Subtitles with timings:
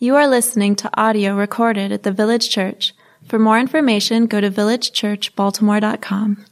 [0.00, 2.94] You are listening to audio recorded at the Village Church.
[3.26, 6.44] For more information, go to villagechurchbaltimore.com.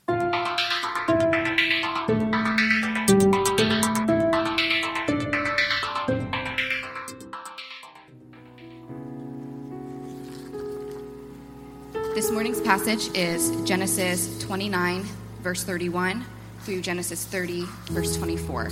[12.16, 15.04] This morning's passage is Genesis 29,
[15.42, 16.24] verse 31,
[16.62, 18.70] through Genesis 30, verse 24.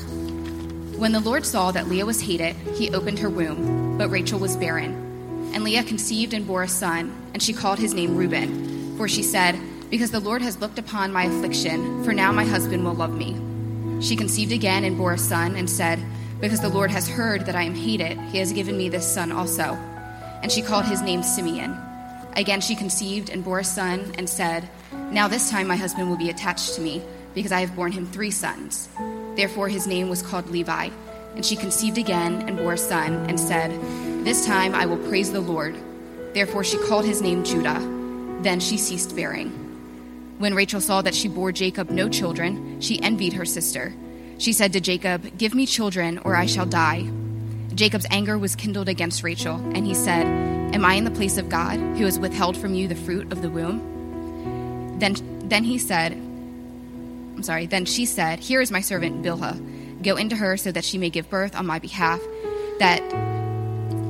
[0.96, 4.56] When the Lord saw that Leah was hated, he opened her womb, but Rachel was
[4.56, 5.50] barren.
[5.52, 9.24] And Leah conceived and bore a son, and she called his name Reuben, for she
[9.24, 9.58] said,
[9.90, 13.36] Because the Lord has looked upon my affliction, for now my husband will love me.
[14.00, 15.98] She conceived again and bore a son, and said,
[16.40, 19.32] Because the Lord has heard that I am hated, he has given me this son
[19.32, 19.76] also.
[20.42, 21.76] And she called his name Simeon.
[22.36, 24.68] Again she conceived and bore a son, and said,
[25.10, 27.02] Now this time my husband will be attached to me,
[27.34, 28.88] because I have borne him three sons.
[29.36, 30.90] Therefore his name was called Levi.
[31.34, 33.72] And she conceived again and bore a son, and said,
[34.24, 35.76] This time I will praise the Lord.
[36.32, 37.80] Therefore she called his name Judah.
[38.42, 39.50] Then she ceased bearing.
[40.38, 43.94] When Rachel saw that she bore Jacob no children, she envied her sister.
[44.38, 47.08] She said to Jacob, Give me children, or I shall die.
[47.74, 50.26] Jacob's anger was kindled against Rachel, and he said,
[50.74, 53.42] Am I in the place of God, who has withheld from you the fruit of
[53.42, 54.98] the womb?
[54.98, 55.14] Then,
[55.48, 56.20] then he said,
[57.34, 60.02] I'm sorry, then she said, Here is my servant Bilhah.
[60.02, 62.20] Go into her so that she may give birth on my behalf,
[62.78, 63.00] that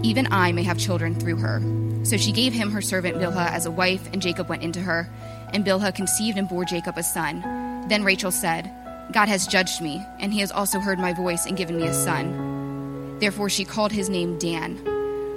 [0.05, 1.61] even I may have children through her.
[2.05, 5.09] So she gave him her servant Bilhah as a wife, and Jacob went into her.
[5.53, 7.41] And Bilhah conceived and bore Jacob a son.
[7.89, 8.71] Then Rachel said,
[9.13, 11.95] God has judged me, and he has also heard my voice and given me a
[11.95, 13.19] son.
[13.21, 14.83] Therefore she called his name Dan.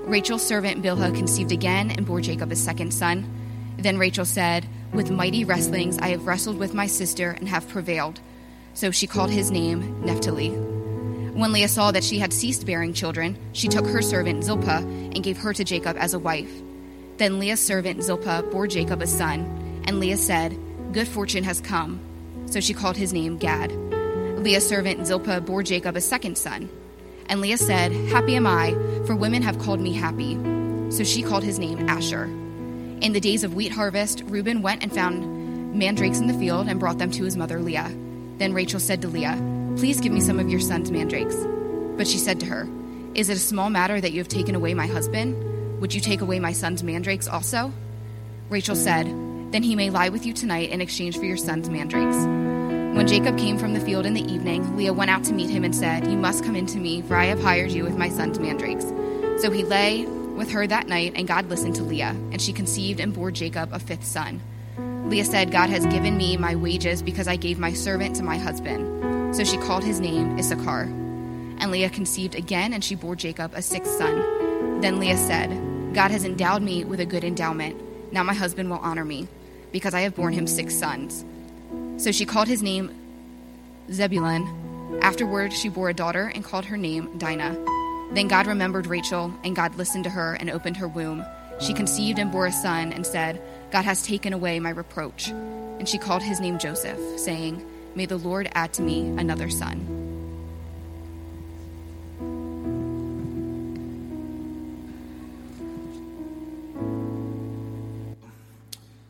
[0.06, 3.37] Rachel's servant Bilhah conceived again and bore Jacob a second son.
[3.78, 8.20] Then Rachel said, With mighty wrestlings I have wrestled with my sister and have prevailed.
[8.74, 10.50] So she called his name Naphtali.
[10.50, 15.24] When Leah saw that she had ceased bearing children, she took her servant Zilpah and
[15.24, 16.52] gave her to Jacob as a wife.
[17.18, 20.58] Then Leah's servant Zilpah bore Jacob a son, and Leah said,
[20.94, 22.00] Good fortune has come.
[22.48, 23.72] So she called his name Gad.
[23.72, 26.70] Leah's servant Zilpah bore Jacob a second son.
[27.28, 28.72] And Leah said, Happy am I,
[29.06, 30.36] for women have called me happy.
[30.92, 32.30] So she called his name Asher.
[33.02, 36.80] In the days of wheat harvest, Reuben went and found mandrakes in the field and
[36.80, 37.92] brought them to his mother Leah.
[38.40, 39.38] Then Rachel said to Leah,
[39.78, 41.36] Please give me some of your son's mandrakes.
[41.96, 42.68] But she said to her,
[43.14, 45.80] Is it a small matter that you have taken away my husband?
[45.80, 47.72] Would you take away my son's mandrakes also?
[48.50, 49.06] Rachel said,
[49.52, 52.18] Then he may lie with you tonight in exchange for your son's mandrakes.
[52.18, 55.64] When Jacob came from the field in the evening, Leah went out to meet him
[55.64, 58.10] and said, You must come in to me, for I have hired you with my
[58.10, 58.86] son's mandrakes.
[59.40, 60.08] So he lay
[60.38, 63.74] with her that night, and God listened to Leah, and she conceived and bore Jacob
[63.74, 64.40] a fifth son.
[65.10, 68.38] Leah said, God has given me my wages because I gave my servant to my
[68.38, 69.36] husband.
[69.36, 70.84] So she called his name Issachar.
[71.60, 74.82] And Leah conceived again, and she bore Jacob a sixth son.
[74.82, 75.50] Then Leah said,
[75.94, 77.82] God has endowed me with a good endowment.
[78.14, 79.28] Now my husband will honor me,
[79.72, 81.26] because I have borne him six sons.
[81.98, 82.94] So she called his name
[83.92, 85.00] Zebulun.
[85.02, 87.77] Afterward, she bore a daughter and called her name Dinah.
[88.12, 91.26] Then God remembered Rachel, and God listened to her and opened her womb.
[91.60, 93.42] She conceived and bore a son, and said,
[93.72, 95.28] God has taken away my reproach.
[95.28, 97.64] And she called his name Joseph, saying,
[97.96, 100.06] May the Lord add to me another son.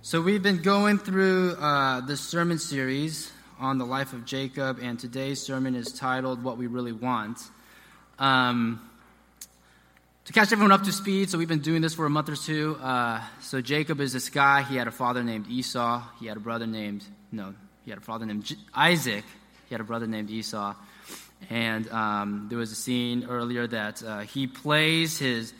[0.01, 3.29] So, we've been going through uh, this sermon series
[3.59, 7.39] on the life of Jacob, and today's sermon is titled What We Really Want.
[8.17, 8.86] Um,
[10.27, 12.35] to catch everyone up to speed, so we've been doing this for a month or
[12.35, 12.75] two.
[12.75, 14.61] Uh, so, Jacob is this guy.
[14.61, 16.03] He had a father named Esau.
[16.19, 17.53] He had a brother named, no,
[17.85, 19.23] he had a father named J- Isaac.
[19.69, 20.75] He had a brother named Esau.
[21.49, 25.53] And um, there was a scene earlier that uh, he plays his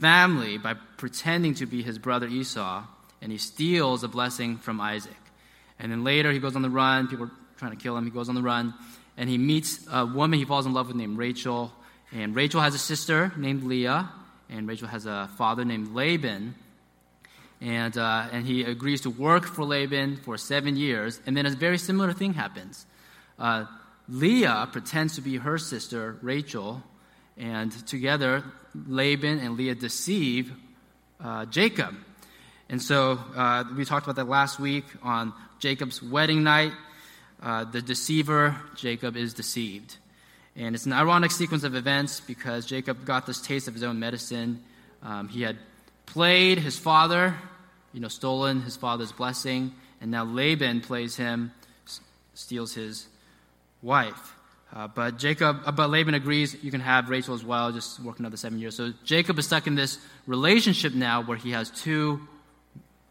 [0.00, 2.84] family by pretending to be his brother Esau
[3.22, 5.16] and he steals a blessing from Isaac.
[5.78, 7.08] And then later he goes on the run.
[7.08, 8.04] People are trying to kill him.
[8.04, 8.74] He goes on the run
[9.16, 11.72] and he meets a woman he falls in love with named Rachel.
[12.16, 14.08] And Rachel has a sister named Leah,
[14.48, 16.54] and Rachel has a father named Laban.
[17.60, 21.20] And, uh, and he agrees to work for Laban for seven years.
[21.26, 22.86] And then a very similar thing happens.
[23.38, 23.66] Uh,
[24.08, 26.82] Leah pretends to be her sister, Rachel,
[27.36, 28.44] and together
[28.86, 30.54] Laban and Leah deceive
[31.20, 31.94] uh, Jacob.
[32.70, 36.72] And so uh, we talked about that last week on Jacob's wedding night.
[37.42, 39.98] Uh, the deceiver, Jacob, is deceived.
[40.58, 43.98] And it's an ironic sequence of events because Jacob got this taste of his own
[43.98, 44.62] medicine.
[45.02, 45.58] Um, he had
[46.06, 47.34] played his father,
[47.92, 51.52] you know, stolen his father's blessing, and now Laban plays him,
[51.86, 52.00] s-
[52.34, 53.06] steals his
[53.82, 54.34] wife.
[54.74, 58.18] Uh, but Jacob, uh, but Laban agrees you can have Rachel as well, just work
[58.18, 58.74] another seven years.
[58.76, 62.26] So Jacob is stuck in this relationship now where he has two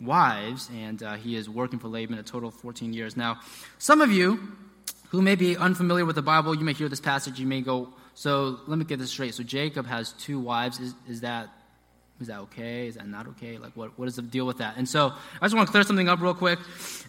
[0.02, 3.16] wives, and uh, he is working for Laban a total of 14 years.
[3.16, 3.40] Now,
[3.78, 4.52] some of you
[5.16, 7.90] who may be unfamiliar with the Bible, you may hear this passage, you may go,
[8.14, 9.34] so let me get this straight.
[9.34, 10.80] So Jacob has two wives.
[10.80, 11.50] Is, is that
[12.22, 12.88] is that okay?
[12.88, 13.58] Is that not okay?
[13.58, 14.78] Like, what, what is the deal with that?
[14.78, 16.60] And so, I just want to clear something up real quick.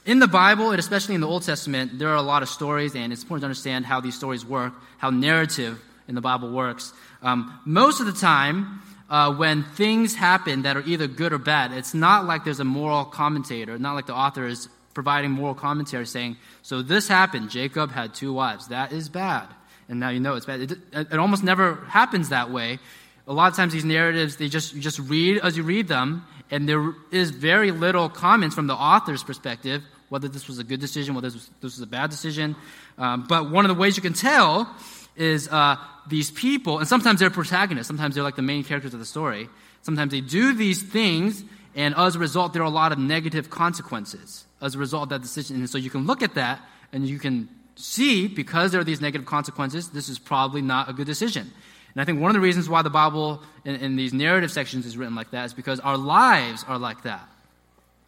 [0.04, 2.96] In the Bible, and especially in the Old Testament, there are a lot of stories,
[2.96, 6.92] and it's important to understand how these stories work, how narrative in the Bible works.
[7.22, 11.70] Um, most of the time, uh, when things happen that are either good or bad,
[11.70, 16.06] it's not like there's a moral commentator, not like the author is providing moral commentary
[16.06, 18.68] saying, so this happened, Jacob had two wives.
[18.68, 19.46] That is bad.
[19.88, 20.60] And now you know it's bad.
[20.62, 22.80] It, it almost never happens that way
[23.26, 26.24] a lot of times these narratives they just you just read as you read them
[26.50, 30.80] and there is very little comments from the author's perspective whether this was a good
[30.80, 32.54] decision whether this was, this was a bad decision
[32.98, 34.72] um, but one of the ways you can tell
[35.16, 35.76] is uh,
[36.08, 39.48] these people and sometimes they're protagonists sometimes they're like the main characters of the story
[39.82, 41.42] sometimes they do these things
[41.76, 45.08] and as a result there are a lot of negative consequences as a result of
[45.10, 46.60] that decision and so you can look at that
[46.92, 50.92] and you can see because there are these negative consequences this is probably not a
[50.92, 51.52] good decision
[51.96, 54.84] and I think one of the reasons why the Bible in, in these narrative sections
[54.84, 57.26] is written like that is because our lives are like that.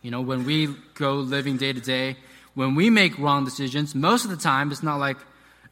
[0.02, 2.18] You know, when we go living day to day,
[2.52, 5.16] when we make wrong decisions, most of the time it's not like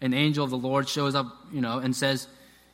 [0.01, 2.27] an angel of the Lord shows up, you know, and says,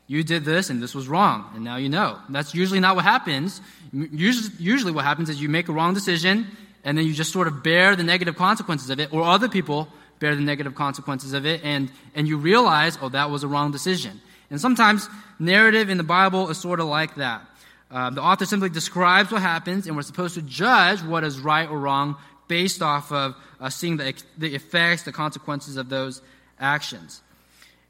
[0.07, 2.19] You did this and this was wrong, and now you know.
[2.29, 3.61] That's usually not what happens.
[3.93, 6.47] Usually, what happens is you make a wrong decision,
[6.85, 9.89] and then you just sort of bear the negative consequences of it, or other people
[10.19, 13.73] bear the negative consequences of it, and, and you realize, oh, that was a wrong
[13.73, 14.21] decision.
[14.51, 15.09] And sometimes
[15.39, 17.43] narrative in the Bible is sort of like that.
[17.91, 21.69] Uh, the author simply describes what happens, and we're supposed to judge what is right
[21.69, 22.17] or wrong
[22.49, 26.23] based off of uh, seeing the, the effects, the consequences of those
[26.59, 27.23] actions.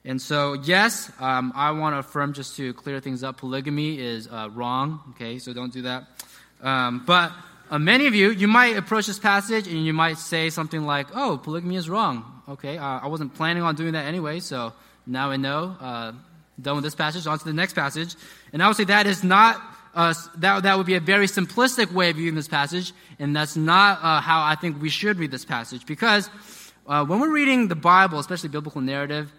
[0.04, 4.26] And so, yes, um, I want to affirm just to clear things up polygamy is
[4.26, 6.04] uh, wrong, okay, so don't do that.
[6.60, 7.30] Um, but
[7.70, 11.06] uh, many of you, you might approach this passage and you might say something like,
[11.14, 12.42] oh, polygamy is wrong.
[12.48, 14.72] Okay, uh, I wasn't planning on doing that anyway, so
[15.06, 15.76] now I know.
[15.80, 16.12] Uh,
[16.60, 18.14] done with this passage, on to the next passage.
[18.52, 19.62] And I would say that is not,
[19.94, 23.56] uh, that, that would be a very simplistic way of viewing this passage, and that's
[23.56, 25.86] not uh, how I think we should read this passage.
[25.86, 26.28] Because
[26.86, 29.32] uh, when we're reading the Bible, especially biblical narrative,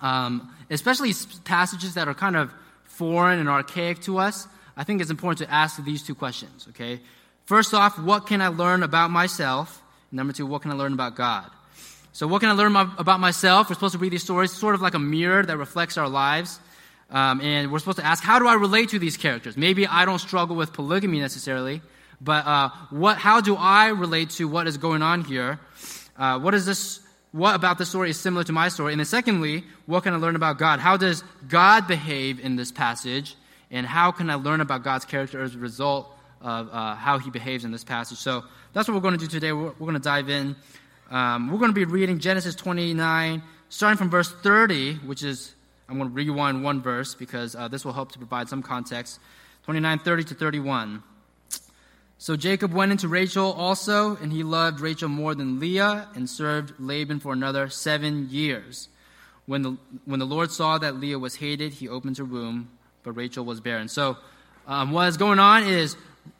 [0.00, 1.12] um, especially
[1.44, 2.52] passages that are kind of
[2.84, 7.00] foreign and archaic to us, I think it's important to ask these two questions, okay?
[7.46, 9.82] First off, what can I learn about myself?
[10.10, 11.50] Number two, what can I learn about God?
[12.12, 13.68] So, what can I learn about myself?
[13.68, 16.60] We're supposed to read these stories sort of like a mirror that reflects our lives.
[17.10, 19.56] Um, and we're supposed to ask, how do I relate to these characters?
[19.56, 21.82] Maybe I don't struggle with polygamy necessarily,
[22.20, 25.60] but uh, what, how do I relate to what is going on here?
[26.16, 27.00] Uh, what is this?
[27.34, 28.92] What about this story is similar to my story?
[28.92, 30.78] And then, secondly, what can I learn about God?
[30.78, 33.34] How does God behave in this passage?
[33.72, 37.30] And how can I learn about God's character as a result of uh, how he
[37.30, 38.18] behaves in this passage?
[38.18, 39.50] So that's what we're going to do today.
[39.50, 40.54] We're, we're going to dive in.
[41.10, 45.56] Um, we're going to be reading Genesis 29, starting from verse 30, which is,
[45.88, 49.18] I'm going to rewind one verse because uh, this will help to provide some context.
[49.64, 51.02] 29, 30 to 31.
[52.24, 56.72] So Jacob went into Rachel also, and he loved Rachel more than Leah, and served
[56.78, 58.88] Laban for another seven years.
[59.44, 59.76] When the,
[60.06, 62.70] when the Lord saw that Leah was hated, he opened her womb,
[63.02, 63.88] but Rachel was barren.
[63.88, 64.16] So
[64.66, 65.98] um, what is going on is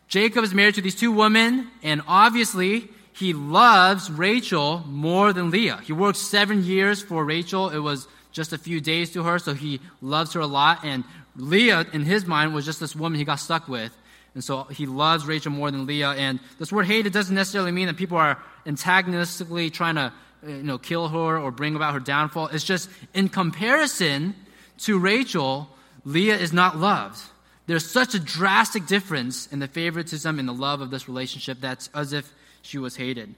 [0.09, 5.83] Jacob is married to these two women, and obviously he loves Rachel more than Leah.
[5.85, 7.69] He worked seven years for Rachel.
[7.69, 10.83] It was just a few days to her, so he loves her a lot.
[10.83, 11.05] And
[11.37, 13.95] Leah, in his mind, was just this woman he got stuck with.
[14.35, 16.11] And so he loves Rachel more than Leah.
[16.11, 20.13] And this word hated doesn't necessarily mean that people are antagonistically trying to
[20.47, 22.49] you know, kill her or bring about her downfall.
[22.49, 24.35] It's just in comparison
[24.79, 25.69] to Rachel,
[26.05, 27.21] Leah is not loved.
[27.67, 31.89] There's such a drastic difference in the favoritism and the love of this relationship that's
[31.95, 32.31] as if
[32.63, 33.35] she was hated.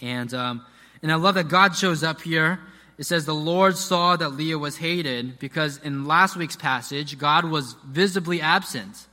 [0.00, 0.64] And, um,
[1.02, 2.60] and I love that God shows up here.
[2.96, 7.44] It says, The Lord saw that Leah was hated because in last week's passage, God
[7.44, 9.06] was visibly absent.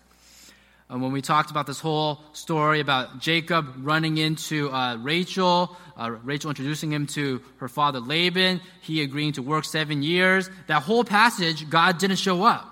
[0.92, 6.12] Uh, when we talked about this whole story about Jacob running into uh, Rachel, uh,
[6.24, 11.06] Rachel introducing him to her father Laban, he agreeing to work seven years, that whole
[11.06, 12.68] passage, God didn't show up,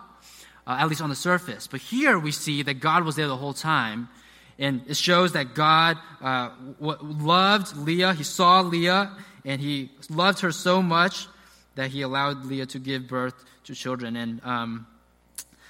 [0.67, 1.67] uh, at least on the surface.
[1.67, 4.09] But here we see that God was there the whole time.
[4.57, 6.49] And it shows that God uh,
[6.81, 8.13] loved Leah.
[8.13, 11.27] He saw Leah, and he loved her so much
[11.75, 14.17] that he allowed Leah to give birth to children.
[14.17, 14.87] And um,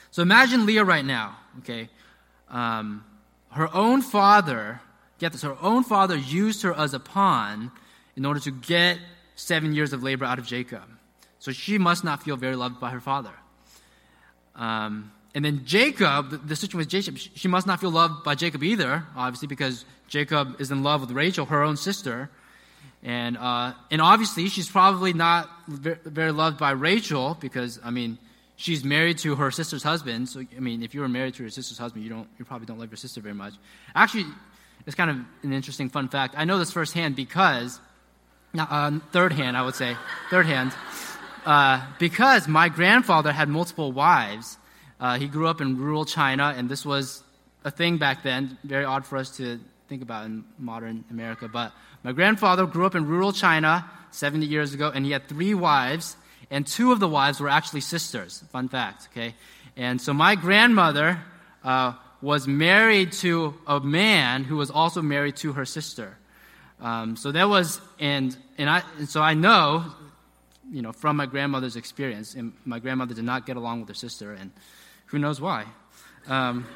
[0.10, 1.90] so imagine Leah right now, okay?
[2.50, 3.04] Um,
[3.52, 4.82] her own father,
[5.20, 7.72] get this, her own father used her as a pawn
[8.16, 9.00] in order to get
[9.36, 10.84] seven years of labor out of Jacob.
[11.40, 13.32] So she must not feel very loved by her father.
[14.56, 18.36] Um, and then Jacob, the, the situation with Jacob, she must not feel loved by
[18.36, 22.30] Jacob either, obviously, because Jacob is in love with Rachel, her own sister.
[23.04, 28.18] And, uh, and obviously, she's probably not very loved by Rachel because, I mean,
[28.60, 30.28] she's married to her sister's husband.
[30.28, 32.66] So, I mean, if you were married to your sister's husband, you, don't, you probably
[32.66, 33.54] don't love your sister very much.
[33.96, 34.26] Actually,
[34.86, 36.36] it's kind of an interesting fun fact.
[36.38, 37.80] I know this firsthand because,
[38.58, 39.96] uh, third hand, I would say,
[40.30, 40.74] third hand,
[41.46, 44.58] uh, because my grandfather had multiple wives.
[45.00, 47.24] Uh, he grew up in rural China, and this was
[47.64, 51.48] a thing back then, very odd for us to think about in modern America.
[51.48, 51.72] But
[52.04, 56.18] my grandfather grew up in rural China 70 years ago, and he had three wives,
[56.52, 58.44] and two of the wives were actually sisters.
[58.52, 59.36] Fun fact, okay?
[59.78, 61.22] And so my grandmother
[61.64, 66.18] uh, was married to a man who was also married to her sister.
[66.82, 69.86] Um, so that was, and, and, I, and so I know,
[70.72, 73.96] you know, from my grandmother's experience, and my grandmother did not get along with her
[73.96, 74.52] sister, and
[75.08, 75.66] who knows why?
[76.28, 76.68] Um,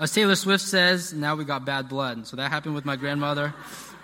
[0.00, 2.26] as Taylor Swift says, now we got bad blood.
[2.26, 3.54] So that happened with my grandmother.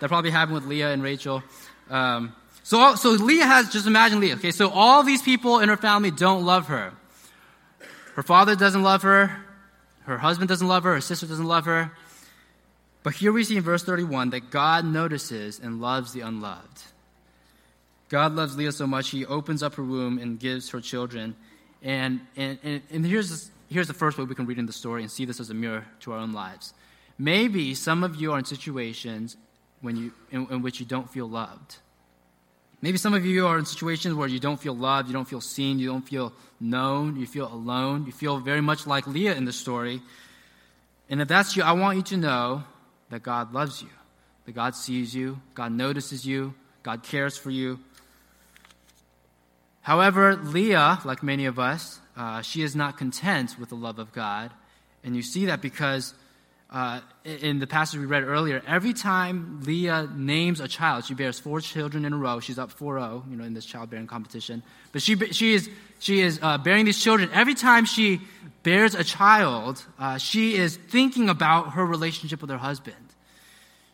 [0.01, 1.43] That probably happened with Leah and Rachel.
[1.89, 2.35] Um,
[2.65, 4.37] so, so Leah has, just imagine Leah.
[4.37, 6.95] Okay, so all these people in her family don't love her.
[8.15, 9.45] Her father doesn't love her.
[10.05, 10.95] Her husband doesn't love her.
[10.95, 11.93] Her sister doesn't love her.
[13.03, 16.83] But here we see in verse 31 that God notices and loves the unloved.
[18.09, 21.37] God loves Leah so much, he opens up her womb and gives her children.
[21.83, 24.73] And, and, and, and here's, this, here's the first way we can read in the
[24.73, 26.73] story and see this as a mirror to our own lives.
[27.19, 29.37] Maybe some of you are in situations
[29.83, 31.77] when you, in, in which you don't feel loved.
[32.85, 35.41] Maybe some of you are in situations where you don't feel loved, you don't feel
[35.41, 39.47] seen, you don't feel known, you feel alone, you feel very much like Leah in
[39.47, 40.03] the story.
[41.09, 42.65] And if that's you, I want you to know
[43.09, 43.89] that God loves you,
[44.45, 47.79] that God sees you, God notices you, God cares for you,
[49.85, 54.13] However, Leah, like many of us, uh, she is not content with the love of
[54.13, 54.51] God.
[55.05, 56.15] And you see that because
[56.75, 61.39] uh, in the passage we read earlier, every time Leah names a child, she bears
[61.39, 62.41] four children in a row.
[62.41, 64.61] She's up 4 0, you know, in this childbearing competition.
[64.91, 67.31] But she, she is, she is uh, bearing these children.
[67.33, 68.21] Every time she
[68.65, 72.97] bears a child, uh, she is thinking about her relationship with her husband.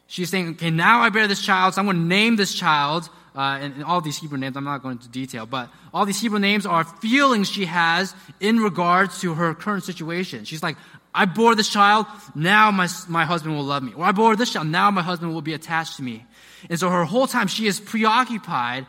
[0.07, 3.11] She's saying, okay, now I bear this child, so I'm going to name this child
[3.41, 6.21] uh, and, and, all these Hebrew names, I'm not going into detail, but all these
[6.21, 10.45] Hebrew names are feelings she has in regards to her current situation.
[10.45, 10.77] She's like,
[11.15, 12.05] I bore this child,
[12.35, 13.95] now my, my husband will love me.
[13.95, 16.27] Or I bore this child, now my husband will be attached to me.
[16.69, 18.87] And so her whole time she is preoccupied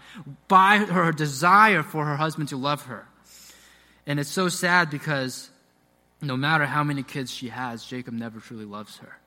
[0.50, 3.08] by her desire for her husband to love her.
[4.06, 5.50] And it's so sad because
[6.22, 9.18] no matter how many kids she has, Jacob never truly loves her.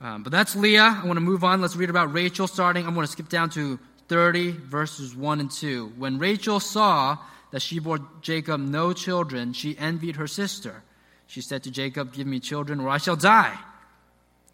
[0.00, 1.00] Um, but that's Leah.
[1.02, 1.60] I want to move on.
[1.60, 2.86] Let's read about Rachel starting.
[2.86, 3.78] I'm going to skip down to
[4.08, 5.94] 30, verses 1 and 2.
[5.96, 7.18] When Rachel saw
[7.50, 10.82] that she bore Jacob no children, she envied her sister.
[11.26, 13.58] She said to Jacob, Give me children, or I shall die.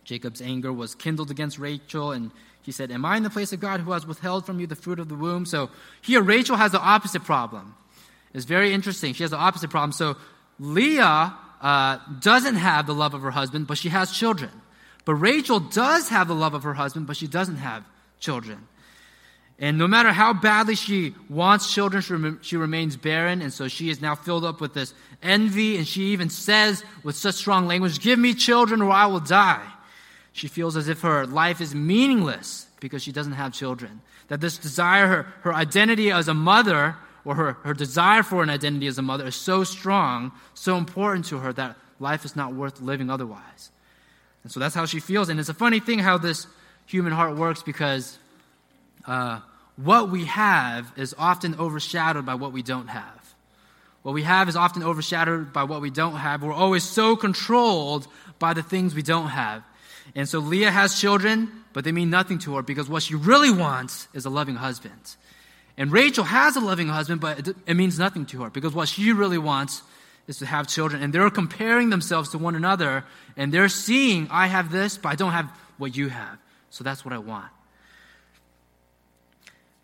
[0.02, 2.30] Jacob's anger was kindled against Rachel, and
[2.62, 4.76] he said, Am I in the place of God who has withheld from you the
[4.76, 5.46] fruit of the womb?
[5.46, 5.70] So
[6.02, 7.74] here, Rachel has the opposite problem.
[8.32, 9.12] It's very interesting.
[9.12, 9.92] She has the opposite problem.
[9.92, 10.16] So
[10.58, 14.50] Leah uh, doesn't have the love of her husband, but she has children.
[15.04, 17.84] But Rachel does have the love of her husband, but she doesn't have
[18.20, 18.66] children.
[19.58, 23.40] And no matter how badly she wants children, she, rem- she, remains barren.
[23.40, 25.76] And so she is now filled up with this envy.
[25.76, 29.64] And she even says with such strong language, Give me children or I will die.
[30.32, 34.00] She feels as if her life is meaningless because she doesn't have children.
[34.28, 38.50] That this desire, her, her identity as a mother, or her, her desire for an
[38.50, 42.52] identity as a mother, is so strong, so important to her that life is not
[42.52, 43.70] worth living otherwise.
[44.44, 45.28] And so that's how she feels.
[45.28, 46.46] And it's a funny thing how this
[46.86, 48.18] human heart works because
[49.06, 49.40] uh,
[49.76, 53.34] what we have is often overshadowed by what we don't have.
[54.02, 56.42] What we have is often overshadowed by what we don't have.
[56.42, 58.06] We're always so controlled
[58.38, 59.64] by the things we don't have.
[60.14, 63.50] And so Leah has children, but they mean nothing to her because what she really
[63.50, 65.16] wants is a loving husband.
[65.78, 68.88] And Rachel has a loving husband, but it, it means nothing to her because what
[68.88, 69.82] she really wants
[70.26, 71.02] is to have children.
[71.02, 73.04] And they're comparing themselves to one another,
[73.36, 76.38] and they're seeing, I have this, but I don't have what you have.
[76.70, 77.50] So that's what I want.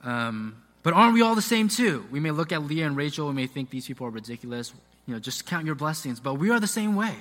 [0.02, 2.06] Um, but aren't we all the same too?
[2.10, 4.72] We may look at Leah and Rachel, we may think these people are ridiculous.
[5.06, 6.20] You know, just count your blessings.
[6.20, 7.14] But we are the same way.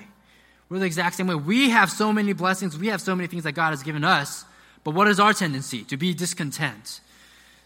[0.70, 1.36] We're the exact same way.
[1.36, 4.46] We have so many blessings, we have so many things that God has given us.
[4.84, 5.84] But what is our tendency?
[5.86, 7.02] To be discontent.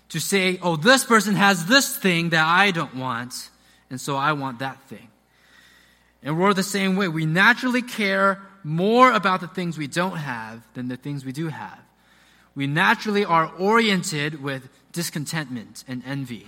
[0.09, 3.49] To say, oh, this person has this thing that I don't want,
[3.89, 5.07] and so I want that thing.
[6.23, 7.07] And we're the same way.
[7.07, 11.49] We naturally care more about the things we don't have than the things we do
[11.49, 11.79] have.
[12.55, 16.47] We naturally are oriented with discontentment and envy.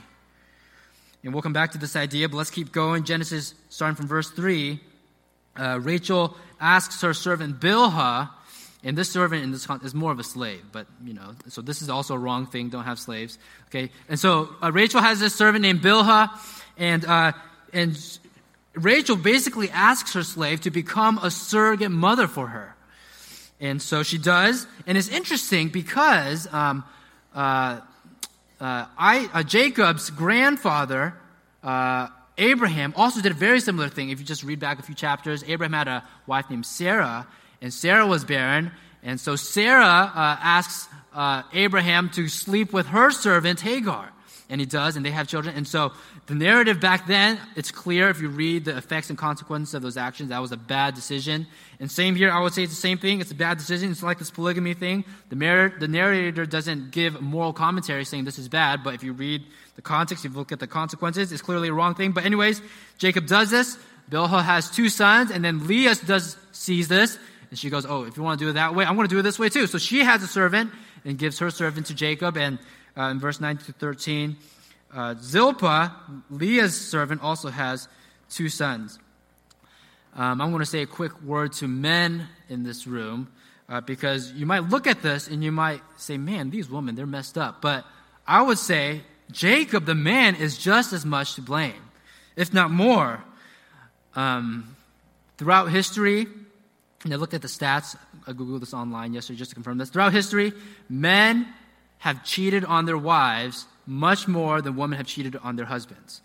[1.23, 3.03] And we'll come back to this idea, but let's keep going.
[3.03, 4.79] Genesis, starting from verse 3.
[5.57, 8.29] Uh, Rachel asks her servant Bilhah,
[8.83, 11.81] and this servant in this is more of a slave, but you know, so this
[11.81, 12.69] is also a wrong thing.
[12.69, 13.39] Don't have slaves,
[13.69, 13.89] okay?
[14.07, 16.29] And so uh, Rachel has this servant named Bilhah,
[16.77, 17.31] and uh,
[17.73, 18.19] and
[18.75, 22.75] Rachel basically asks her slave to become a surrogate mother for her,
[23.59, 24.67] and so she does.
[24.85, 26.83] And it's interesting because um,
[27.33, 27.79] uh,
[28.59, 31.13] uh, I, uh, Jacob's grandfather,
[31.63, 34.09] uh, Abraham, also did a very similar thing.
[34.09, 37.27] If you just read back a few chapters, Abraham had a wife named Sarah,
[37.61, 38.71] and Sarah was barren.
[39.03, 44.11] And so Sarah uh, asks uh, Abraham to sleep with her servant Hagar.
[44.47, 45.55] And he does, and they have children.
[45.55, 45.91] And so
[46.27, 49.97] the narrative back then, it's clear if you read the effects and consequences of those
[49.97, 51.47] actions, that was a bad decision.
[51.79, 53.21] And same here, I would say it's the same thing.
[53.21, 53.89] It's a bad decision.
[53.89, 55.03] It's like this polygamy thing.
[55.29, 59.13] The, mar- the narrator doesn't give moral commentary saying this is bad, but if you
[59.13, 59.43] read
[59.75, 62.11] the context, if you look at the consequences, it's clearly a wrong thing.
[62.11, 62.61] But anyways,
[62.99, 63.77] Jacob does this.
[64.09, 67.17] Bilhah has two sons, and then Leah does sees this,
[67.49, 69.13] and she goes, "Oh, if you want to do it that way, I'm going to
[69.13, 70.71] do it this way too." So she has a servant
[71.03, 72.59] and gives her servant to Jacob, and
[72.97, 74.37] uh, in verse 9 to 13.
[74.93, 75.93] Uh, Zilpah,
[76.29, 77.87] Leah's servant, also has
[78.29, 78.99] two sons.
[80.15, 83.27] Um, I'm going to say a quick word to men in this room
[83.67, 87.05] uh, because you might look at this and you might say, man, these women, they're
[87.05, 87.61] messed up.
[87.61, 87.85] But
[88.25, 91.73] I would say Jacob, the man, is just as much to blame,
[92.35, 93.23] if not more.
[94.15, 94.75] Um,
[95.37, 96.27] throughout history,
[97.03, 99.89] and I looked at the stats, I Googled this online yesterday just to confirm this.
[99.89, 100.53] Throughout history,
[100.87, 101.45] men
[102.05, 106.21] have cheated on their wives much more than women have cheated on their husbands.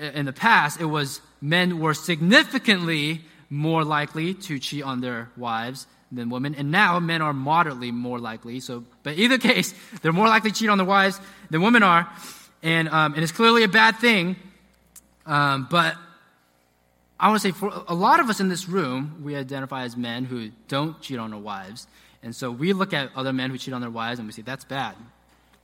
[0.00, 5.86] In the past, it was men were significantly more likely to cheat on their wives
[6.10, 8.58] than women, and now men are moderately more likely.
[8.58, 12.10] So, but either case, they're more likely to cheat on their wives than women are,
[12.62, 14.36] and um, and it's clearly a bad thing.
[15.26, 15.94] Um, but
[17.20, 19.94] I want to say, for a lot of us in this room, we identify as
[19.94, 21.86] men who don't cheat on their wives,
[22.22, 24.42] and so we look at other men who cheat on their wives and we say,
[24.42, 24.94] that's bad.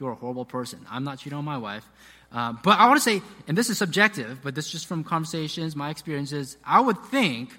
[0.01, 0.81] You're a horrible person.
[0.91, 1.89] I'm not cheating on my wife.
[2.31, 5.03] Uh, but I want to say, and this is subjective, but this is just from
[5.03, 7.51] conversations, my experiences, I would think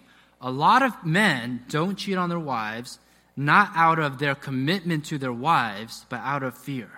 [0.42, 3.00] a lot of men don't cheat on their wives
[3.36, 6.90] not out of their commitment to their wives, but out of fear.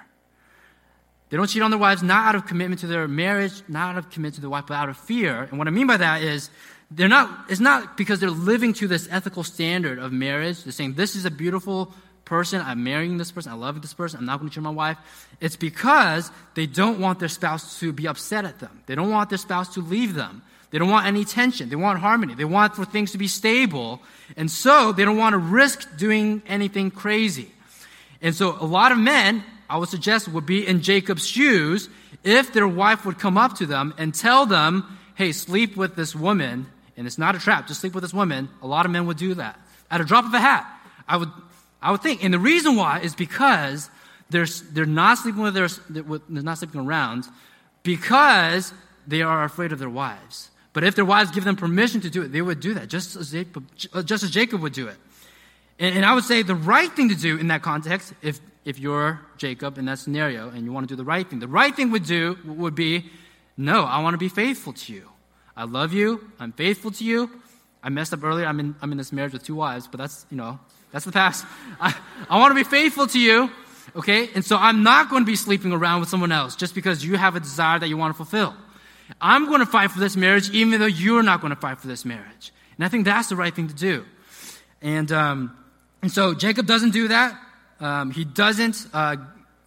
[1.30, 4.00] They don't cheat on their wives not out of commitment to their marriage, not out
[4.00, 5.44] of commitment to their wife, but out of fear.
[5.44, 6.50] And what I mean by that is
[6.92, 10.64] they're not, it's not because they're living to this ethical standard of marriage.
[10.64, 11.94] They're saying, this is a beautiful
[12.26, 12.62] person.
[12.62, 13.54] I'm marrying this person.
[13.54, 14.20] I love this person.
[14.20, 14.98] I'm not going to cheat on my wife.
[15.40, 18.82] It's because they don't want their spouse to be upset at them.
[18.88, 20.44] They don't want their spouse to leave them.
[20.70, 21.70] They don't want any tension.
[21.70, 22.36] They want harmony.
[22.36, 24.02] They want for things to be stable.
[24.36, 27.52] And so they don't want to risk doing anything crazy.
[28.22, 31.90] And so a lot of men, I would suggest, would be in Jacob's shoes
[32.24, 36.16] if their wife would come up to them and tell them, hey, sleep with this
[36.16, 39.06] woman and it's not a trap, just sleep with this woman, a lot of men
[39.08, 39.60] would do that.
[39.90, 40.66] At a drop of a hat,
[41.08, 41.30] I would,
[41.82, 42.24] I would think.
[42.24, 43.90] And the reason why is because
[44.30, 47.26] they're, they're not sleeping with their, they're not sleeping around
[47.84, 48.74] because
[49.08, 50.50] they are afraid of their wives.
[50.74, 53.16] But if their wives give them permission to do it, they would do that, just
[53.16, 54.96] as Jacob, uh, just as Jacob would do it.
[55.80, 58.80] And, and I would say the right thing to do in that context, if, if
[58.80, 61.76] you're Jacob in that scenario and you want to do the right thing, the right
[61.76, 63.10] thing would do would be,
[63.58, 65.11] no, I want to be faithful to you.
[65.62, 66.28] I love you.
[66.40, 67.30] I'm faithful to you.
[67.84, 68.48] I messed up earlier.
[68.48, 70.60] I'm in, I'm in this marriage with two wives, but that's, you know,
[70.92, 71.46] that's the past.
[71.80, 71.96] I,
[72.28, 73.52] I want to be faithful to you,
[73.96, 74.28] okay?
[74.34, 77.16] And so I'm not going to be sleeping around with someone else just because you
[77.16, 78.56] have a desire that you want to fulfill.
[79.22, 81.86] I'm going to fight for this marriage even though you're not going to fight for
[81.86, 82.52] this marriage.
[82.78, 84.04] And I think that's the right thing to do.
[84.82, 85.56] And, um,
[86.02, 87.40] and so Jacob doesn't do that.
[87.80, 89.18] Um, he doesn't, uh,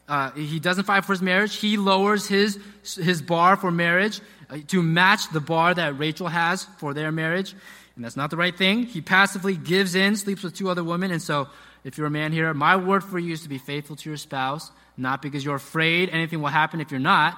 [0.09, 1.57] uh, he doesn't fight for his marriage.
[1.57, 6.65] He lowers his, his bar for marriage uh, to match the bar that Rachel has
[6.79, 7.55] for their marriage.
[7.97, 8.85] And that's not the right thing.
[8.85, 11.11] He passively gives in, sleeps with two other women.
[11.11, 11.49] And so,
[11.85, 14.17] if you're a man here, my word for you is to be faithful to your
[14.17, 17.37] spouse, not because you're afraid anything will happen if you're not,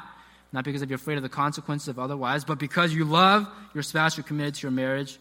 [0.52, 4.16] not because you're afraid of the consequences of otherwise, but because you love your spouse,
[4.16, 5.18] you're committed to your marriage,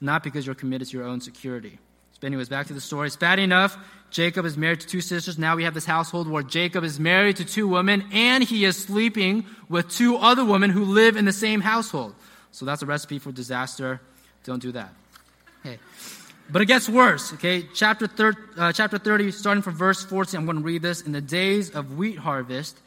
[0.00, 1.78] not because you're committed to your own security.
[2.20, 3.08] But anyways, back to the story.
[3.08, 3.76] It's bad enough.
[4.10, 5.38] Jacob is married to two sisters.
[5.38, 8.76] Now we have this household where Jacob is married to two women and he is
[8.76, 12.14] sleeping with two other women who live in the same household.
[12.50, 14.00] So that's a recipe for disaster.
[14.44, 14.92] Don't do that.
[15.60, 15.78] Okay.
[16.52, 17.64] But it gets worse, okay?
[17.74, 21.02] Chapter, thir- uh, chapter 30, starting from verse 14, I'm going to read this.
[21.02, 22.80] In the days of wheat harvest,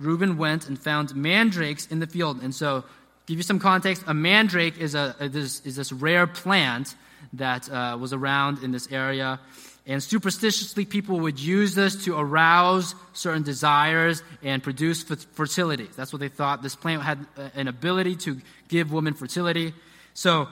[0.00, 2.42] Reuben went and found mandrakes in the field.
[2.42, 2.82] And so
[3.26, 4.02] give you some context.
[4.08, 6.96] A mandrake is a is, is this rare plant
[7.34, 9.38] that uh, was around in this area.
[9.86, 15.88] And superstitiously, people would use this to arouse certain desires and produce fertility.
[15.94, 16.62] That's what they thought.
[16.62, 19.74] This plant had uh, an ability to give women fertility.
[20.14, 20.48] So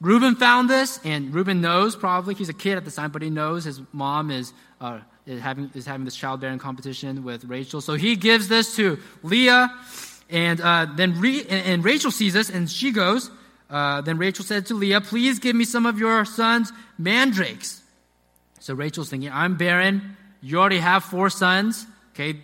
[0.00, 3.30] Reuben found this, and Reuben knows probably he's a kid at the time, but he
[3.30, 7.80] knows his mom is, uh, is having is having this childbearing competition with Rachel.
[7.80, 9.74] So he gives this to Leah,
[10.30, 13.30] and uh, then Re- and Rachel sees this, and she goes.
[13.68, 17.82] Uh, then Rachel said to Leah, "Please give me some of your son's mandrakes."
[18.66, 20.16] So Rachel's thinking, I'm barren.
[20.42, 21.86] You already have four sons.
[22.10, 22.40] Okay.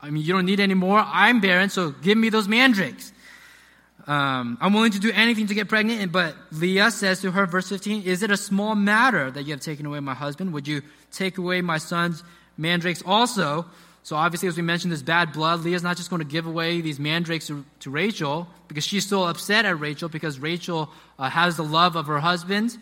[0.00, 1.00] I mean, you don't need any more.
[1.04, 3.12] I'm barren, so give me those mandrakes.
[4.06, 6.12] Um, I'm willing to do anything to get pregnant.
[6.12, 9.60] But Leah says to her, verse 15, Is it a small matter that you have
[9.60, 10.52] taken away my husband?
[10.52, 12.22] Would you take away my son's
[12.56, 13.66] mandrakes also?
[14.04, 16.80] So obviously, as we mentioned, this bad blood, Leah's not just going to give away
[16.80, 21.56] these mandrakes to, to Rachel because she's still upset at Rachel because Rachel uh, has
[21.56, 22.78] the love of her husband.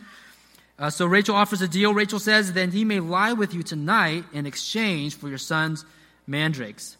[0.78, 1.94] Uh, so Rachel offers a deal.
[1.94, 5.84] Rachel says, Then he may lie with you tonight in exchange for your son's
[6.26, 6.96] mandrakes.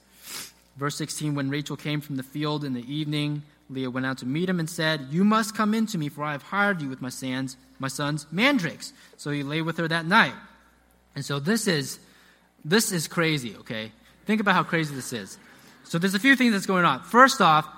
[0.76, 4.26] Verse 16 When Rachel came from the field in the evening, Leah went out to
[4.26, 6.88] meet him and said, You must come in to me, for I have hired you
[6.88, 8.92] with my son's, my son's mandrakes.
[9.16, 10.34] So he lay with her that night.
[11.16, 11.98] And so this is
[12.64, 13.92] this is crazy, okay?
[14.24, 15.36] Think about how crazy this is.
[15.84, 17.02] So there's a few things that's going on.
[17.02, 17.68] First off,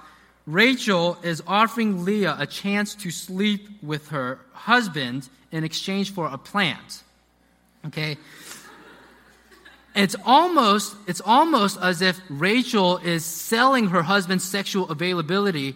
[0.47, 6.39] Rachel is offering Leah a chance to sleep with her husband in exchange for a
[6.39, 7.03] plant.
[7.87, 8.17] Okay?
[9.97, 15.75] It's almost, it's almost as if Rachel is selling her husband's sexual availability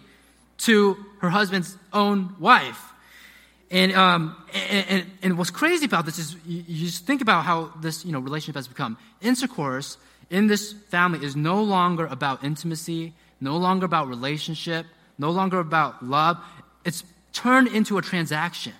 [0.58, 2.92] to her husband's own wife.
[3.70, 7.72] And, um, and, and, what's crazy about this is you, you just think about how
[7.80, 8.98] this you know, relationship has become.
[9.22, 9.96] Intercourse
[10.28, 14.86] in this family is no longer about intimacy, no longer about relationship,
[15.18, 16.38] no longer about love.
[16.84, 18.74] It's turned into a transaction.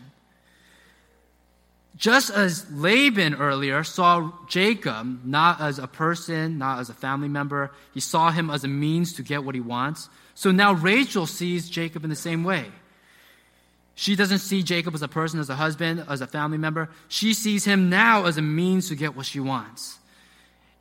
[1.96, 7.72] Just as Laban earlier saw Jacob not as a person, not as a family member,
[7.92, 10.08] he saw him as a means to get what he wants.
[10.34, 12.66] So now Rachel sees Jacob in the same way.
[13.94, 16.88] She doesn't see Jacob as a person, as a husband, as a family member.
[17.08, 19.98] She sees him now as a means to get what she wants.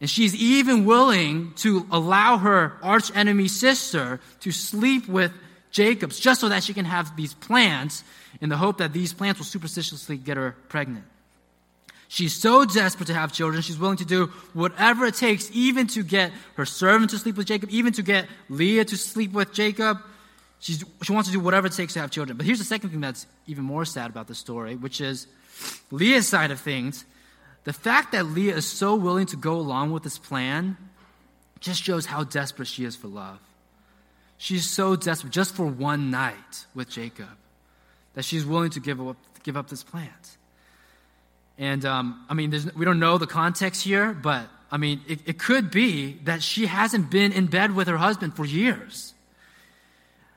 [0.02, 5.32] And she's even willing to allow her arch enemy sister to sleep with
[5.72, 8.04] Jacob's just so that she can have these plants
[8.42, 11.06] in the hope that these plants will superstitiously get her pregnant.
[12.08, 16.02] She's so desperate to have children, she's willing to do whatever it takes, even to
[16.02, 20.00] get her servant to sleep with Jacob, even to get Leah to sleep with Jacob.
[20.60, 22.36] She's, she wants to do whatever it takes to have children.
[22.36, 25.28] But here's the second thing that's even more sad about the story, which is
[25.92, 27.06] Leah's side of things.
[27.64, 30.78] The fact that Leah is so willing to go along with this plan
[31.60, 33.40] just shows how desperate she is for love.
[34.38, 37.28] She's so desperate just for one night with Jacob
[38.14, 40.38] that she's willing to give up, give up this plant.
[41.58, 45.40] And um, I mean, we don't know the context here, but I mean, it, it,
[45.40, 49.14] could be that she hasn't been in bed with her husband for years.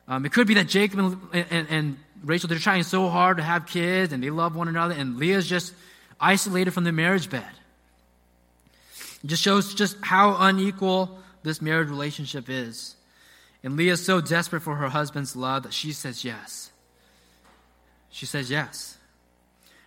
[0.08, 3.42] Um, it could be that Jacob and, and, and, Rachel, they're trying so hard to
[3.42, 5.74] have kids and they love one another, and Leah's just
[6.22, 7.50] isolated from the marriage bed.
[9.22, 12.96] It just shows just how unequal this marriage relationship is.
[13.62, 16.70] And Leah's so desperate for her husband's love that she says yes.
[18.10, 18.96] She says yes.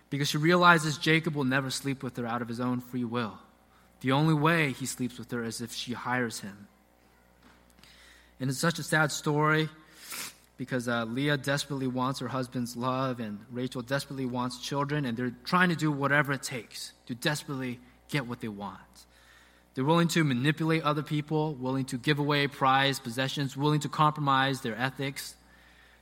[0.08, 3.38] Because she realizes Jacob will never sleep with her out of his own free will.
[4.00, 6.68] The only way he sleeps with her is if she hires him.
[8.38, 9.68] And it's such a sad story
[10.56, 15.34] because uh, Leah desperately wants her husband's love, and Rachel desperately wants children, and they're
[15.44, 18.80] trying to do whatever it takes to desperately get what they want.
[19.74, 24.62] They're willing to manipulate other people, willing to give away prized possessions, willing to compromise
[24.62, 25.34] their ethics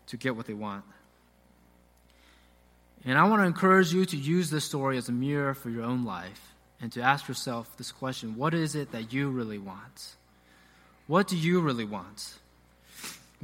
[0.07, 0.85] to get what they want.
[3.05, 5.83] And I want to encourage you to use this story as a mirror for your
[5.83, 10.15] own life and to ask yourself this question What is it that you really want?
[11.07, 12.35] What do you really want?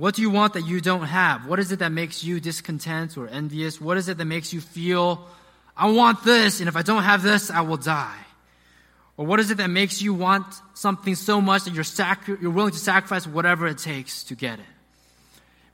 [0.00, 1.46] What do you want that you don't have?
[1.46, 3.78] What is it that makes you discontent or envious?
[3.78, 5.28] What is it that makes you feel,
[5.76, 8.16] I want this, and if I don't have this, I will die?
[9.18, 12.72] Or what is it that makes you want something so much that you're, you're willing
[12.72, 14.64] to sacrifice whatever it takes to get it?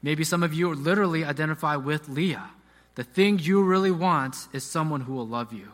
[0.02, 2.50] Maybe some of you literally identify with Leah.
[2.96, 5.68] The thing you really want is someone who will love you.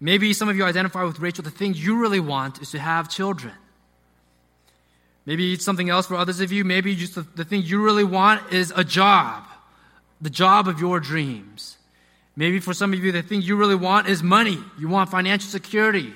[0.00, 1.44] Maybe some of you identify with Rachel.
[1.44, 3.54] The thing you really want is to have children.
[5.28, 6.64] Maybe it's something else for others of you.
[6.64, 9.44] Maybe just the, the thing you really want is a job,
[10.22, 11.76] the job of your dreams.
[12.34, 14.58] Maybe for some of you, the thing you really want is money.
[14.78, 16.14] You want financial security.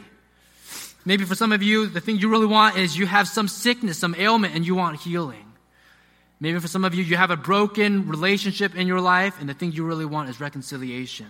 [1.05, 3.99] Maybe for some of you, the thing you really want is you have some sickness,
[3.99, 5.45] some ailment, and you want healing.
[6.41, 9.53] Maybe for some of you, you have a broken relationship in your life, and the
[9.53, 11.27] thing you really want is reconciliation.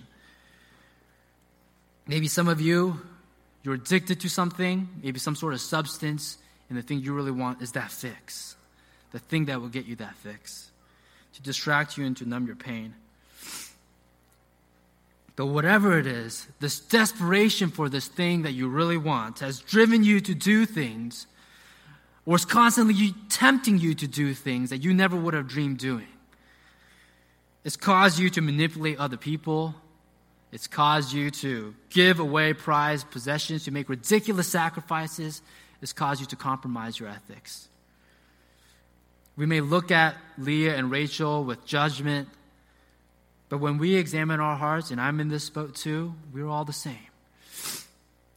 [2.06, 3.00] Maybe some of you,
[3.64, 6.38] you're addicted to something, maybe some sort of substance,
[6.72, 8.56] and the thing you really want is that fix.
[9.10, 10.70] The thing that will get you that fix.
[11.34, 12.94] To distract you and to numb your pain.
[15.36, 20.02] But whatever it is, this desperation for this thing that you really want has driven
[20.02, 21.26] you to do things
[22.24, 26.08] or is constantly tempting you to do things that you never would have dreamed doing.
[27.64, 29.74] It's caused you to manipulate other people.
[30.52, 35.42] It's caused you to give away prized possessions, to make ridiculous sacrifices.
[35.82, 37.68] It's caused you to compromise your ethics.
[39.36, 42.28] We may look at Leah and Rachel with judgment
[43.52, 46.72] but when we examine our hearts, and I'm in this boat too, we're all the
[46.72, 46.96] same.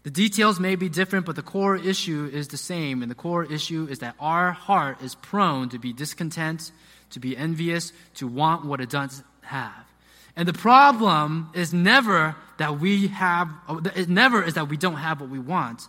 [0.04, 3.02] The details may be different, but the core issue is the same.
[3.02, 6.70] And the core issue is that our heart is prone to be discontent,
[7.12, 9.86] to be envious, to want what it doesn't have.
[10.36, 14.98] And the problem is never that we have, uh, it never is that we don't
[14.98, 15.88] have what we want.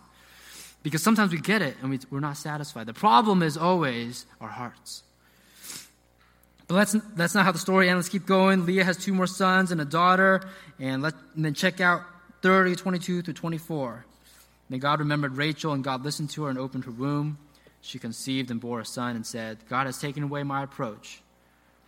[0.83, 2.85] Because sometimes we get it and we, we're not satisfied.
[2.85, 5.03] The problem is always our hearts.
[6.67, 8.05] But that's, that's not how the story ends.
[8.05, 8.65] Let's keep going.
[8.65, 10.41] Leah has two more sons and a daughter.
[10.79, 12.01] And, let, and then check out
[12.41, 14.05] 30, 22 through 24.
[14.69, 17.37] Then God remembered Rachel, and God listened to her and opened her womb.
[17.81, 21.21] She conceived and bore a son and said, God has taken away my reproach.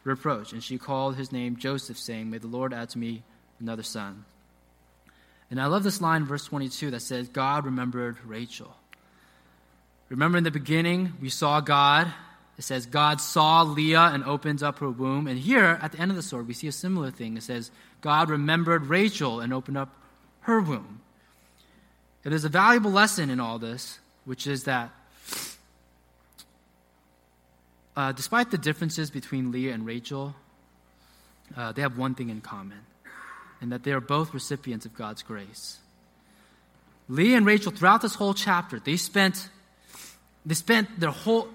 [0.06, 0.54] Reproach.
[0.54, 3.24] And she called his name Joseph, saying, May the Lord add to me
[3.60, 4.24] another son.
[5.52, 8.76] And I love this line, verse 22, that says, God remembered Rachel.
[10.10, 12.12] Remember in the beginning, we saw God
[12.60, 15.28] it says, God saw Leah and opened up her womb.
[15.28, 17.38] And here, at the end of the story, we see a similar thing.
[17.38, 19.96] It says, God remembered Rachel and opened up
[20.42, 21.00] her womb.
[22.26, 24.90] And there's a valuable lesson in all this, which is that
[27.96, 30.36] uh, despite the differences between Leah and Rachel,
[31.56, 32.82] uh, they have one thing in common,
[33.62, 35.80] and that they are both recipients of God's grace.
[37.08, 39.50] Leah and Rachel, throughout this whole chapter, they spent,
[40.46, 41.50] they spent their whole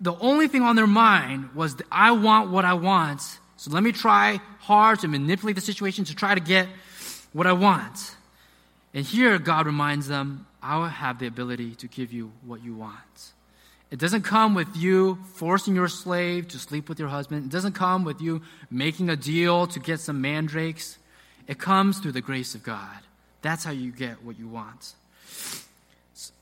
[0.00, 3.20] the only thing on their mind was, I want what I want.
[3.56, 6.68] So let me try hard to manipulate the situation to try to get
[7.32, 8.16] what I want.
[8.94, 12.74] And here, God reminds them, I will have the ability to give you what you
[12.74, 13.32] want.
[13.90, 17.46] It doesn't come with you forcing your slave to sleep with your husband.
[17.46, 20.98] It doesn't come with you making a deal to get some mandrakes.
[21.46, 22.98] It comes through the grace of God.
[23.40, 24.92] That's how you get what you want.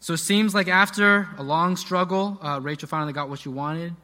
[0.01, 3.95] So it seems like after a long struggle, uh, Rachel finally got what she wanted.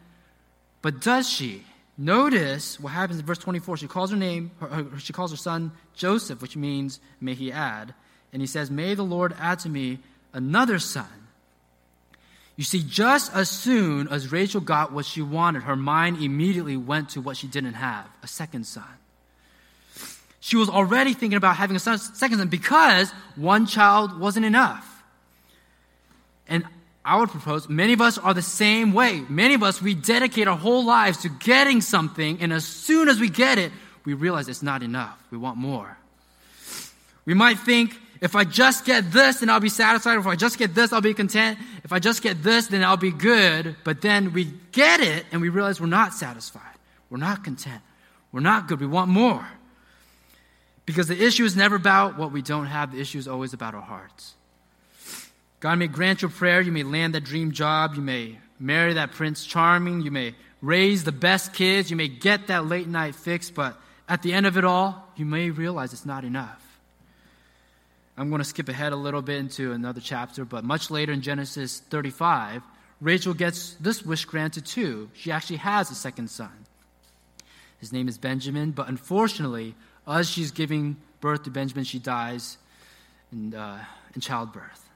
[0.83, 1.65] But does she?
[1.99, 3.77] Notice what happens in verse 24.
[3.79, 7.53] She calls her name, her, her, she calls her son Joseph, which means may he
[7.53, 7.95] add.
[8.33, 9.99] And he says, May the Lord add to me
[10.33, 11.07] another son.
[12.63, 17.09] You see, just as soon as Rachel got what she wanted, her mind immediately went
[17.09, 18.85] to what she didn't have a second son.
[20.39, 25.03] She was already thinking about having a son, second son because one child wasn't enough.
[26.47, 26.65] And
[27.05, 29.25] I would propose many of us are the same way.
[29.29, 33.19] Many of us, we dedicate our whole lives to getting something, and as soon as
[33.19, 33.73] we get it,
[34.05, 35.21] we realize it's not enough.
[35.33, 35.99] We want more.
[37.25, 40.17] We might think, if I just get this, then I'll be satisfied.
[40.17, 41.59] If I just get this, I'll be content.
[41.83, 43.75] If I just get this, then I'll be good.
[43.83, 46.63] But then we get it, and we realize we're not satisfied.
[47.11, 47.83] We're not content.
[48.31, 48.79] We're not good.
[48.79, 49.45] We want more.
[50.87, 53.75] Because the issue is never about what we don't have, the issue is always about
[53.75, 54.35] our hearts.
[55.59, 56.61] God may grant your prayer.
[56.61, 57.97] You may land that dream job.
[57.97, 60.01] You may marry that Prince Charming.
[60.01, 61.91] You may raise the best kids.
[61.91, 63.51] You may get that late night fix.
[63.51, 63.77] But
[64.09, 66.62] at the end of it all, you may realize it's not enough.
[68.17, 71.23] I'm going to skip ahead a little bit into another chapter, but much later in
[71.23, 72.63] Genesis 35,
[73.01, 75.11] Rachel gets this wish granted too.
[75.15, 76.53] She actually has a second son.
[77.79, 79.75] His name is Benjamin, but unfortunately,
[80.07, 82.59] as she's giving birth to Benjamin, she dies
[83.33, 84.89] in, uh, in childbirth.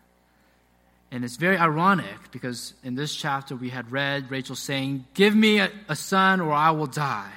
[1.11, 5.59] And it's very ironic because in this chapter we had read Rachel saying, Give me
[5.59, 7.33] a, a, son or I will die.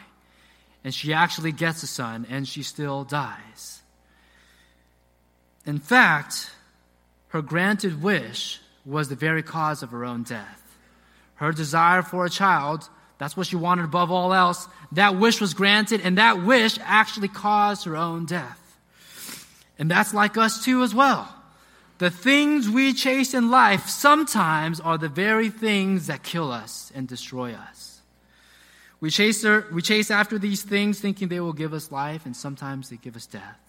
[0.84, 3.79] And she actually gets a son and she still dies.
[5.70, 6.50] In fact,
[7.28, 10.64] her granted wish was the very cause of her own death.
[11.36, 15.54] Her desire for a child, that's what she wanted above all else, that wish was
[15.54, 18.80] granted, and that wish actually caused her own death.
[19.78, 21.32] And that's like us too, as well.
[22.00, 27.08] The things we chase in life sometimes are the very things that kill us and
[27.08, 28.02] destroy us.
[29.02, 32.90] We chase, we chase after these things thinking they will give us life, and sometimes
[32.90, 33.69] they give us death.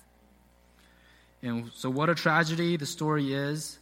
[1.43, 3.79] And so, what a tragedy the story is.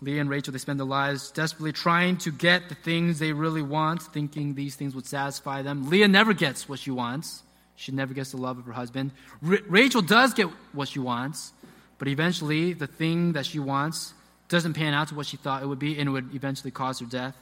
[0.00, 3.62] Leah and Rachel, they spend their lives desperately trying to get the things they really
[3.62, 5.88] want, thinking these things would satisfy them.
[5.88, 7.42] Leah never gets what she wants.
[7.76, 9.12] She never gets the love of her husband.
[9.46, 11.52] R- Rachel does get what she wants,
[11.98, 14.12] but eventually the thing that she wants
[14.48, 17.00] doesn't pan out to what she thought it would be, and it would eventually cause
[17.00, 17.34] her death.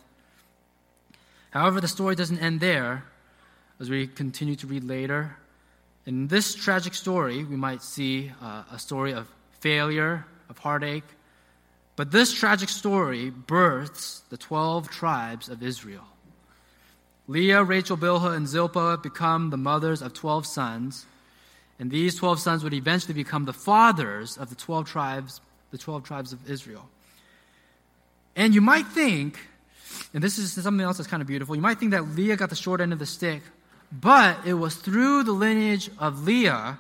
[1.51, 3.05] However, the story doesn't end there.
[3.81, 5.37] As we continue to read later,
[6.05, 9.29] in this tragic story, we might see uh, a story of
[9.61, 11.05] failure, of heartache,
[11.95, 16.05] but this tragic story births the 12 tribes of Israel.
[17.29, 21.07] Leah, Rachel, Bilhah, and Zilpah become the mothers of 12 sons,
[21.79, 26.03] and these 12 sons would eventually become the fathers of the 12 tribes, the 12
[26.03, 26.89] tribes of Israel.
[28.35, 29.39] And you might think,
[30.13, 32.51] and this is something else that's kind of beautiful, you might think that Leah got
[32.51, 33.43] the short end of the stick,
[33.93, 36.79] but it was through the lineage of Leah,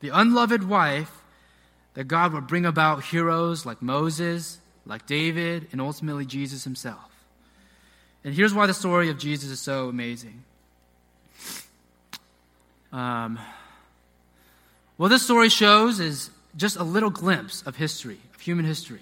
[0.00, 1.10] the unloved wife,
[1.94, 7.10] that God would bring about heroes like Moses, like David, and ultimately Jesus himself.
[8.22, 10.44] And here's why the story of Jesus is so amazing.
[12.92, 13.38] Um,
[14.96, 19.00] what this story shows is just a little glimpse of history, of human history.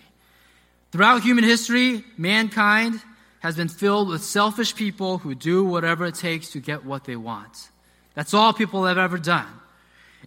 [0.90, 3.00] Throughout human history, mankind
[3.42, 7.16] has been filled with selfish people who do whatever it takes to get what they
[7.16, 7.70] want.
[8.14, 9.48] That's all people have ever done.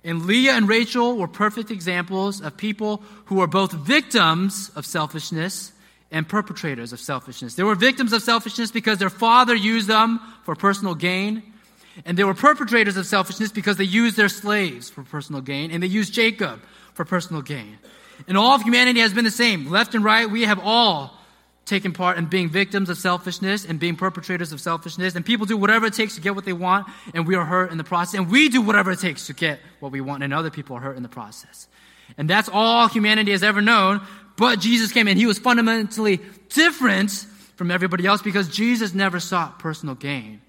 [0.04, 5.72] And Leah and Rachel were perfect examples of people who were both victims of selfishness
[6.12, 7.56] and perpetrators of selfishness.
[7.56, 11.42] They were victims of selfishness because their father used them for personal gain.
[12.06, 15.72] And they were perpetrators of selfishness because they used their slaves for personal gain.
[15.72, 16.62] And they used Jacob
[16.94, 17.78] for personal gain.
[18.28, 19.70] And all of humanity has been the same.
[19.70, 21.15] Left and right, we have all
[21.66, 25.16] taking part in being victims of selfishness and being perpetrators of selfishness.
[25.16, 27.72] And people do whatever it takes to get what they want, and we are hurt
[27.72, 28.20] in the process.
[28.20, 30.80] And we do whatever it takes to get what we want, and other people are
[30.80, 31.68] hurt in the process.
[32.18, 34.02] And that's all humanity has ever known.
[34.38, 37.12] But Jesus came and he was fundamentally different
[37.56, 40.42] from everybody else because Jesus never sought personal gain.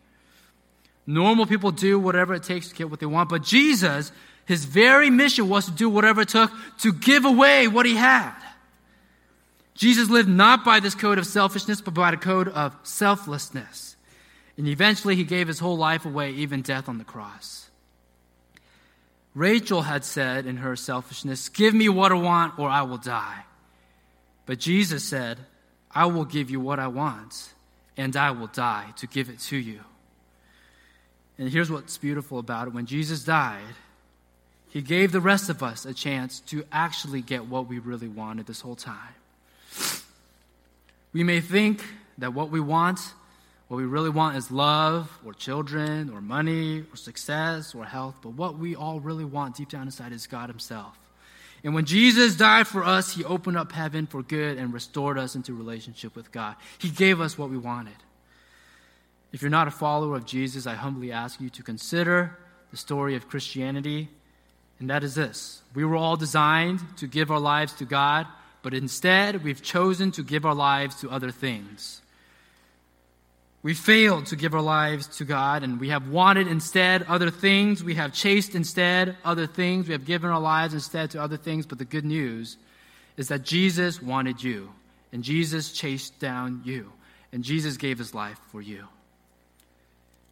[1.06, 4.10] Normal people do whatever it takes to get what they want, but Jesus,
[4.44, 6.50] his very mission was to do whatever it took
[6.80, 8.34] to give away what he had.
[9.76, 13.96] Jesus lived not by this code of selfishness, but by the code of selflessness.
[14.56, 17.68] And eventually he gave his whole life away, even death on the cross.
[19.34, 23.44] Rachel had said in her selfishness, Give me what I want or I will die.
[24.46, 25.38] But Jesus said,
[25.90, 27.52] I will give you what I want
[27.98, 29.80] and I will die to give it to you.
[31.38, 33.74] And here's what's beautiful about it when Jesus died,
[34.70, 38.46] he gave the rest of us a chance to actually get what we really wanted
[38.46, 39.15] this whole time.
[41.12, 41.82] We may think
[42.18, 43.00] that what we want,
[43.68, 48.30] what we really want is love or children or money or success or health, but
[48.30, 50.98] what we all really want deep down inside is God Himself.
[51.64, 55.34] And when Jesus died for us, He opened up heaven for good and restored us
[55.34, 56.56] into relationship with God.
[56.78, 57.96] He gave us what we wanted.
[59.32, 62.38] If you're not a follower of Jesus, I humbly ask you to consider
[62.70, 64.08] the story of Christianity,
[64.78, 68.26] and that is this we were all designed to give our lives to God
[68.66, 72.02] but instead we've chosen to give our lives to other things.
[73.62, 77.84] We failed to give our lives to God, and we have wanted instead other things.
[77.84, 79.86] We have chased instead other things.
[79.86, 81.64] We have given our lives instead to other things.
[81.64, 82.56] But the good news
[83.16, 84.72] is that Jesus wanted you,
[85.12, 86.90] and Jesus chased down you,
[87.32, 88.88] and Jesus gave his life for you.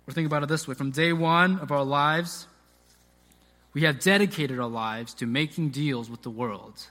[0.09, 2.49] We're thinking about it this way from day one of our lives,
[3.75, 6.89] we have dedicated our lives to making deals with the world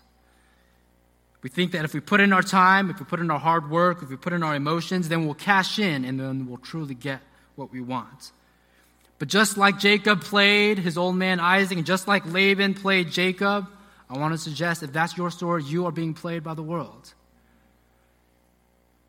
[1.43, 3.69] we think that if we put in our time, if we put in our hard
[3.69, 6.95] work, if we put in our emotions, then we'll cash in and then we'll truly
[6.95, 7.19] get
[7.55, 8.31] what we want.
[9.19, 13.67] But just like Jacob played his old man Isaac, and just like Laban played Jacob,
[14.09, 17.13] I want to suggest if that's your story, you are being played by the world.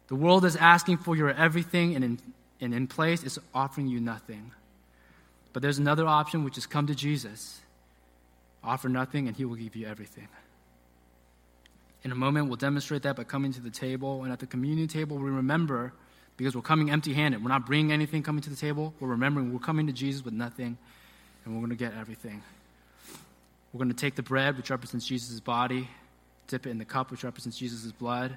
[0.08, 2.18] The world is asking for your everything, and in,
[2.60, 4.52] and in place, it's offering you nothing.
[5.52, 7.60] But there's another option, which is come to Jesus.
[8.62, 10.28] Offer nothing, and he will give you everything.
[12.04, 14.22] In a moment, we'll demonstrate that by coming to the table.
[14.22, 15.92] And at the communion table, we remember
[16.36, 17.42] because we're coming empty handed.
[17.42, 18.92] We're not bringing anything coming to the table.
[19.00, 20.76] We're remembering we're coming to Jesus with nothing,
[21.44, 22.42] and we're going to get everything.
[23.72, 25.88] We're going to take the bread, which represents Jesus' body,
[26.48, 28.36] dip it in the cup, which represents Jesus' blood,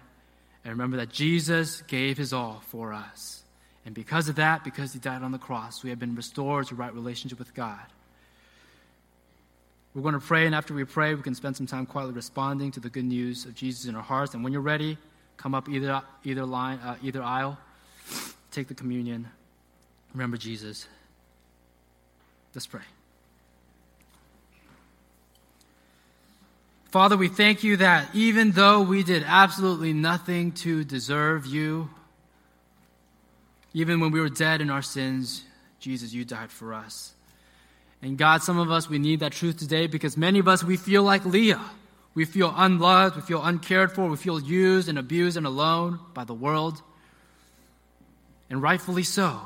[0.63, 3.43] and remember that Jesus gave his all for us.
[3.85, 6.75] And because of that, because he died on the cross, we have been restored to
[6.75, 7.79] right relationship with God.
[9.97, 12.69] We're going to pray, and after we pray, we can spend some time quietly responding
[12.73, 14.35] to the good news of Jesus in our hearts.
[14.35, 14.95] And when you're ready,
[15.37, 17.57] come up either, either, line, uh, either aisle,
[18.51, 19.27] take the communion.
[20.13, 20.87] Remember Jesus.
[22.53, 22.83] Let's pray.
[26.91, 31.89] Father, we thank you that even though we did absolutely nothing to deserve you,
[33.73, 35.43] even when we were dead in our sins,
[35.79, 37.13] Jesus, you died for us.
[38.01, 40.77] And God, some of us, we need that truth today because many of us, we
[40.77, 41.61] feel like Leah.
[42.17, 46.23] We feel unloved, we feel uncared for, we feel used and abused and alone by
[46.23, 46.81] the world.
[48.49, 49.39] And rightfully so,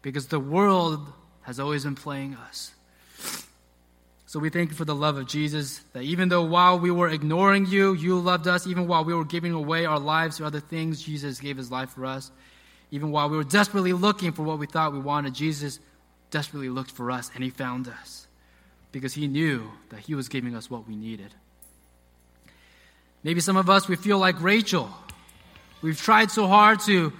[0.00, 1.06] because the world
[1.42, 2.70] has always been playing us.
[4.24, 7.08] So we thank you for the love of Jesus, that even though while we were
[7.08, 8.66] ignoring you, you loved us.
[8.66, 11.90] Even while we were giving away our lives to other things, Jesus gave his life
[11.90, 12.30] for us.
[12.90, 15.80] Even while we were desperately looking for what we thought we wanted, Jesus
[16.34, 18.26] desperately looked for us and he found us
[18.90, 21.32] because he knew that he was giving us what we needed.
[23.22, 24.90] Maybe some of us, we feel like Rachel.
[25.80, 27.12] We've tried so hard to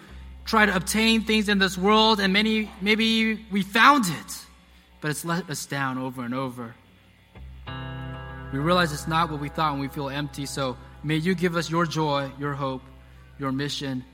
[0.44, 4.30] try to obtain things in this world, and many, maybe we found it,
[5.00, 6.74] but it's let us down over and over.
[8.52, 10.46] We realize it's not what we thought and we feel empty.
[10.46, 12.82] So may you give us your joy, your hope,
[13.38, 14.04] your mission.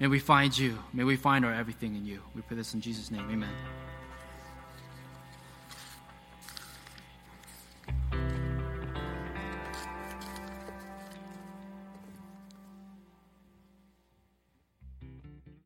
[0.00, 0.76] May we find you.
[0.92, 2.20] May we find our everything in you.
[2.34, 3.28] We pray this in Jesus' name.
[3.30, 3.77] Amen.